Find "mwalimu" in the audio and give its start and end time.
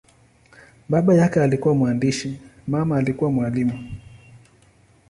3.31-3.91